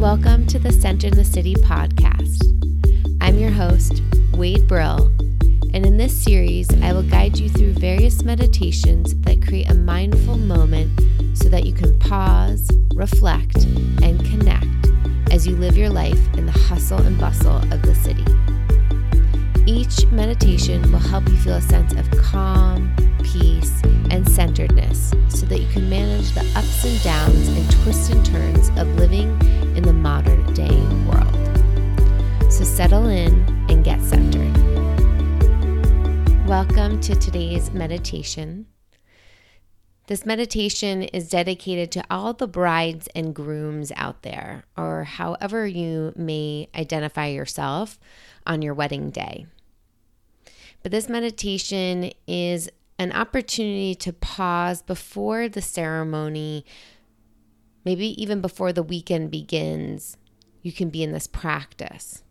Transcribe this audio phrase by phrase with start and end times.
[0.00, 2.40] Welcome to the Center in the City podcast.
[3.20, 4.00] I'm your host,
[4.32, 5.08] Wade Brill,
[5.74, 10.38] and in this series, I will guide you through various meditations that create a mindful
[10.38, 10.98] moment
[11.34, 13.64] so that you can pause, reflect,
[14.02, 14.88] and connect
[15.32, 18.24] as you live your life in the hustle and bustle of the city.
[19.70, 22.90] Each meditation will help you feel a sense of calm,
[37.02, 38.66] To today's meditation.
[40.06, 46.12] This meditation is dedicated to all the brides and grooms out there, or however you
[46.14, 47.98] may identify yourself
[48.46, 49.46] on your wedding day.
[50.82, 52.68] But this meditation is
[52.98, 56.66] an opportunity to pause before the ceremony,
[57.82, 60.18] maybe even before the weekend begins.
[60.60, 62.22] You can be in this practice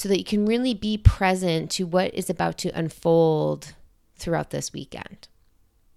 [0.00, 3.74] so that you can really be present to what is about to unfold
[4.16, 5.28] throughout this weekend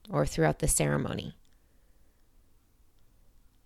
[0.09, 1.37] or throughout the ceremony.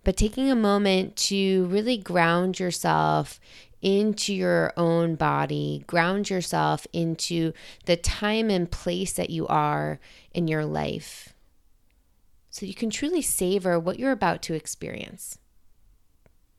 [0.04, 3.40] But taking a moment to really ground yourself
[3.82, 7.52] into your own body, ground yourself into
[7.86, 9.98] the time and place that you are
[10.32, 11.34] in your life
[12.48, 15.36] so you can truly savor what you're about to experience.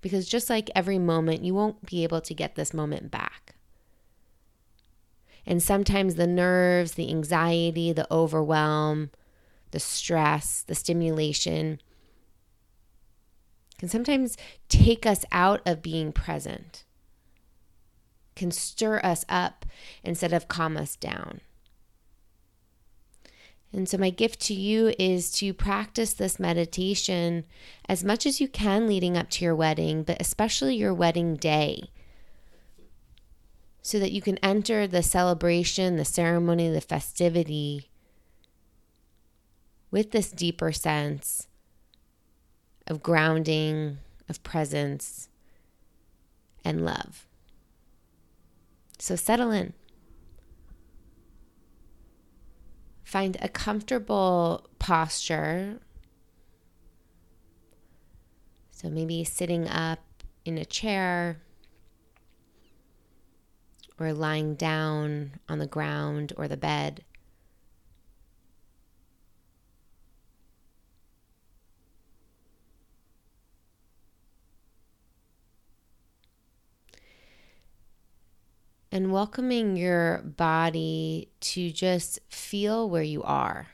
[0.01, 3.55] Because just like every moment, you won't be able to get this moment back.
[5.49, 9.11] And sometimes the nerves, the anxiety, the overwhelm,
[9.71, 11.81] the stress, the stimulation
[13.77, 14.37] can sometimes
[14.69, 16.85] take us out of being present
[18.39, 19.65] can stir us up
[20.01, 21.41] instead of calm us down.
[23.71, 27.43] And so, my gift to you is to practice this meditation
[27.87, 31.91] as much as you can leading up to your wedding, but especially your wedding day,
[33.81, 37.89] so that you can enter the celebration, the ceremony, the festivity
[39.91, 41.47] with this deeper sense
[42.87, 45.29] of grounding, of presence,
[46.63, 47.25] and love.
[48.97, 49.73] So settle in.
[53.03, 55.79] Find a comfortable posture.
[58.69, 59.99] So maybe sitting up
[60.45, 61.41] in a chair
[63.99, 67.03] or lying down on the ground or the bed.
[78.91, 83.67] and welcoming your body to just feel where you are.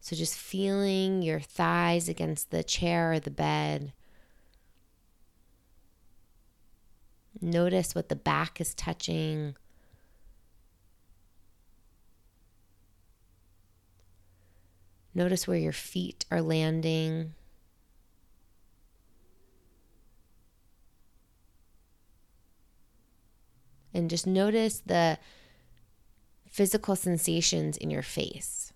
[0.00, 3.92] So, just feeling your thighs against the chair or the bed.
[7.40, 9.56] Notice what the back is touching.
[15.14, 17.34] Notice where your feet are landing.
[23.92, 25.18] and just notice the
[26.48, 28.69] physical sensations in your face.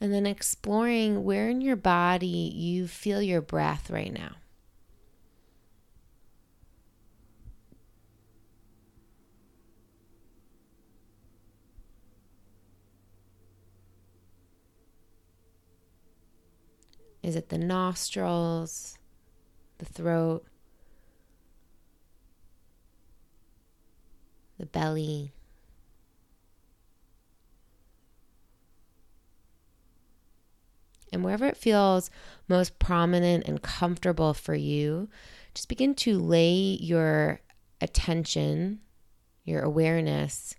[0.00, 4.36] And then exploring where in your body you feel your breath right now.
[17.22, 18.96] Is it the nostrils,
[19.78, 20.46] the throat,
[24.58, 25.32] the belly?
[31.12, 32.10] And wherever it feels
[32.48, 35.08] most prominent and comfortable for you,
[35.54, 37.40] just begin to lay your
[37.80, 38.80] attention,
[39.44, 40.54] your awareness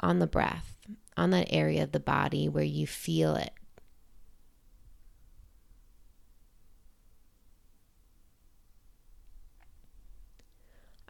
[0.00, 0.76] on the breath,
[1.16, 3.52] on that area of the body where you feel it.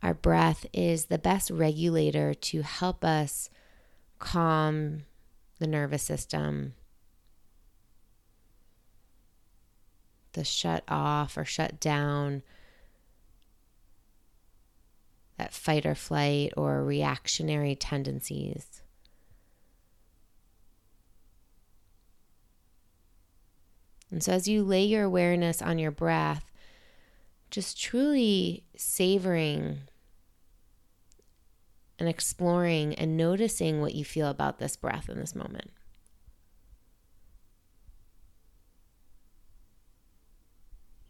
[0.03, 3.49] Our breath is the best regulator to help us
[4.19, 5.05] calm
[5.59, 6.75] the nervous system,
[10.35, 12.43] to shut off or shut down
[15.39, 18.83] that fight or flight or reactionary tendencies.
[24.11, 26.45] And so, as you lay your awareness on your breath,
[27.51, 29.81] just truly savoring
[31.99, 35.71] and exploring and noticing what you feel about this breath in this moment.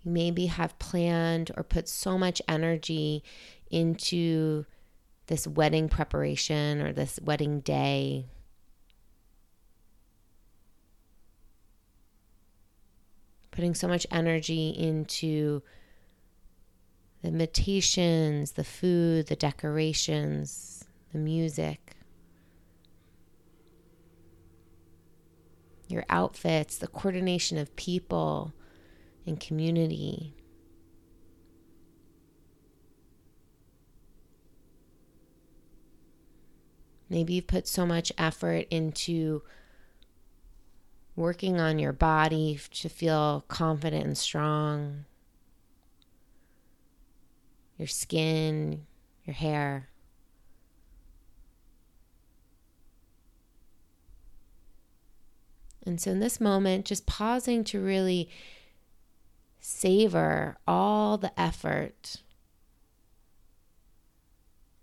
[0.04, 3.22] Maybe have planned or put so much energy
[3.70, 4.66] into
[5.26, 8.26] this wedding preparation or this wedding day.
[13.50, 15.62] Putting so much energy into
[17.22, 21.96] the invitations, the food, the decorations, the music,
[25.88, 28.52] your outfits, the coordination of people
[29.26, 30.34] and community.
[37.08, 39.42] Maybe you've put so much effort into
[41.16, 45.04] working on your body to feel confident and strong
[47.76, 48.86] your skin,
[49.24, 49.88] your hair.
[55.86, 58.30] And so, in this moment, just pausing to really
[59.66, 62.16] savor all the effort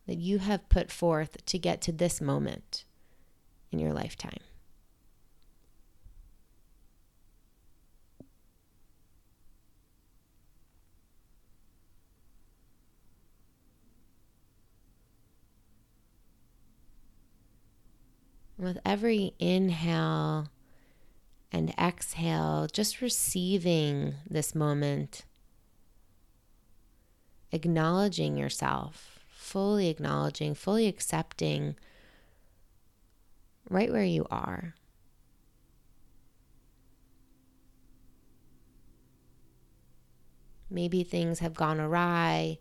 [0.08, 2.84] that you have put forth to get to this moment
[3.72, 4.40] in your lifetime.
[18.58, 20.48] With every inhale
[21.52, 25.26] and exhale, just receiving this moment,
[27.52, 31.76] acknowledging yourself, fully acknowledging, fully accepting
[33.70, 34.76] right where you are.
[40.70, 42.58] Maybe things have gone awry.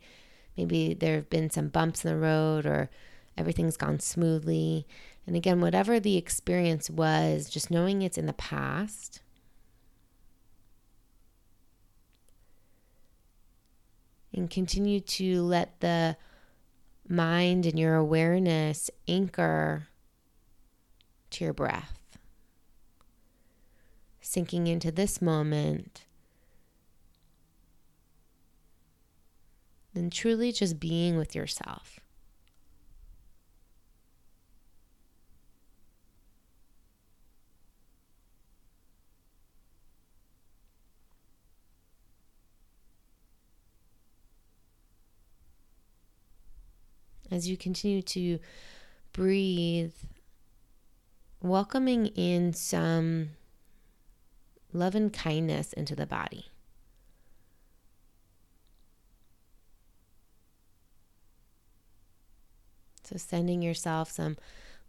[0.56, 2.90] Maybe there have been some bumps in the road or
[3.37, 4.87] everything's gone smoothly.
[5.27, 9.23] And again, whatever the experience was, just knowing it's in the past.
[14.32, 16.17] And continue to let the
[17.09, 19.88] mind and your awareness anchor
[21.31, 22.19] to your breath,
[24.21, 26.06] sinking into this moment.
[29.94, 32.00] And truly just being with yourself.
[47.31, 48.38] As you continue to
[49.12, 49.94] breathe,
[51.43, 53.31] welcoming in some
[54.73, 56.47] love and kindness into the body.
[63.05, 64.37] So, sending yourself some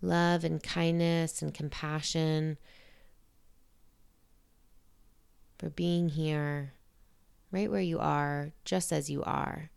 [0.02, 2.58] love and kindness and compassion
[5.58, 6.74] for being here,
[7.52, 9.72] right where you are, just as you are.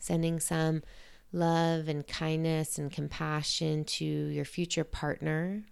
[0.00, 0.82] Sending some
[1.32, 5.62] love and kindness and compassion to your future partner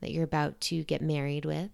[0.00, 1.70] that you're about to get married with.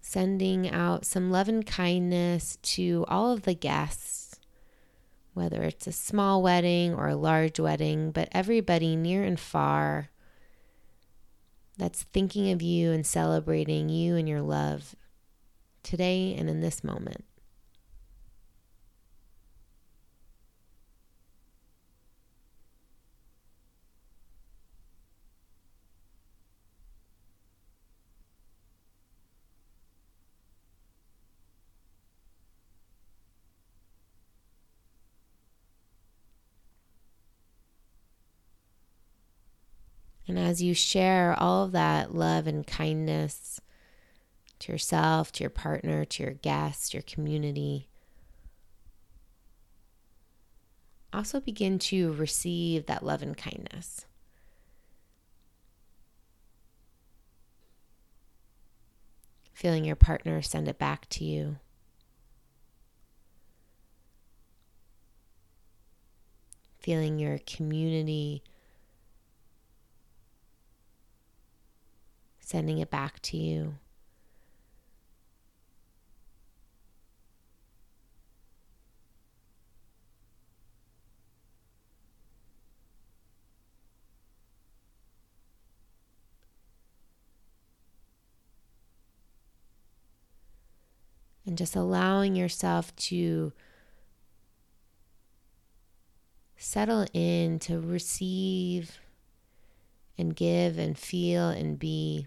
[0.00, 4.25] Sending out some love and kindness to all of the guests
[5.36, 10.08] whether it's a small wedding or a large wedding, but everybody near and far
[11.76, 14.96] that's thinking of you and celebrating you and your love
[15.82, 17.22] today and in this moment.
[40.28, 43.60] And as you share all of that love and kindness
[44.60, 47.88] to yourself, to your partner, to your guests, your community,
[51.12, 54.06] also begin to receive that love and kindness.
[59.54, 61.56] Feeling your partner send it back to you.
[66.78, 68.42] Feeling your community
[72.46, 73.74] sending it back to you.
[91.44, 93.52] and just allowing yourself to
[96.56, 98.98] settle in to receive
[100.18, 102.26] and give and feel and be.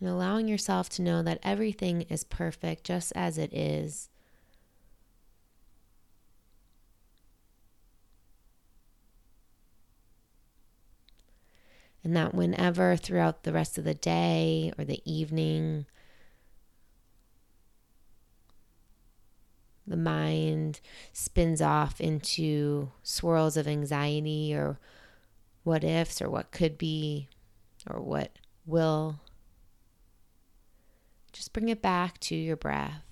[0.00, 4.08] And allowing yourself to know that everything is perfect just as it is.
[12.02, 15.84] And that whenever throughout the rest of the day or the evening,
[19.86, 20.80] the mind
[21.12, 24.78] spins off into swirls of anxiety or
[25.62, 27.28] what ifs or what could be
[27.86, 29.20] or what will,
[31.32, 33.04] just bring it back to your breath.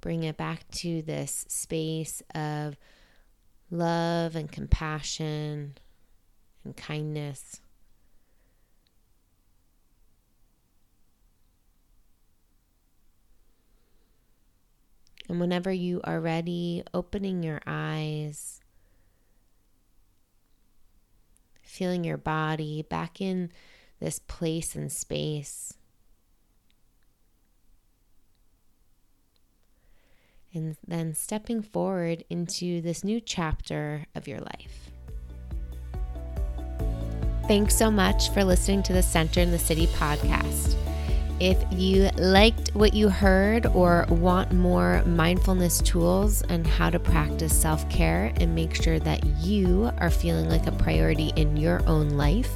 [0.00, 2.76] Bring it back to this space of
[3.70, 5.76] love and compassion
[6.64, 7.60] and kindness.
[15.28, 18.60] And whenever you are ready, opening your eyes,
[21.62, 23.50] feeling your body back in
[24.00, 25.74] this place and space.
[30.54, 34.90] and then stepping forward into this new chapter of your life.
[37.46, 40.74] Thanks so much for listening to the Center in the City podcast.
[41.40, 47.58] If you liked what you heard or want more mindfulness tools and how to practice
[47.58, 52.10] self care and make sure that you are feeling like a priority in your own
[52.10, 52.50] life,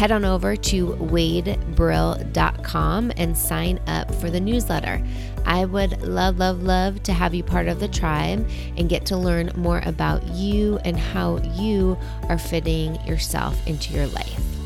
[0.00, 4.98] head on over to wadebrill.com and sign up for the newsletter.
[5.44, 9.16] I would love, love, love to have you part of the tribe and get to
[9.18, 11.98] learn more about you and how you
[12.30, 14.59] are fitting yourself into your life.